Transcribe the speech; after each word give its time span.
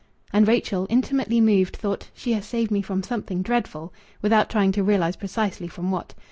And 0.33 0.47
Rachel, 0.47 0.87
intimately 0.89 1.39
moved, 1.39 1.75
thought: 1.75 2.09
"She 2.15 2.33
has 2.33 2.47
saved 2.47 2.71
me 2.71 2.81
from 2.81 3.03
something 3.03 3.43
dreadful!" 3.43 3.93
(Without 4.19 4.49
trying 4.49 4.71
to 4.71 4.83
realize 4.83 5.15
precisely 5.15 5.67
from 5.67 5.91
what.) 5.91 6.15